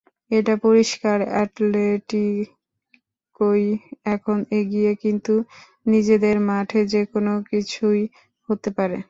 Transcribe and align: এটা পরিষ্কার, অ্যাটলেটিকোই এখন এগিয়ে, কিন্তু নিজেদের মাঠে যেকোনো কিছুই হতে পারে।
এটা 0.31 0.53
পরিষ্কার, 0.65 1.17
অ্যাটলেটিকোই 1.31 2.45
এখন 4.05 4.37
এগিয়ে, 4.59 4.91
কিন্তু 5.03 5.33
নিজেদের 5.85 6.35
মাঠে 6.49 6.81
যেকোনো 6.93 7.33
কিছুই 7.51 8.01
হতে 8.49 8.69
পারে। 8.77 8.97